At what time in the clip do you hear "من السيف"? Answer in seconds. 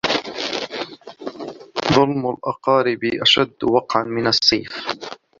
4.03-4.87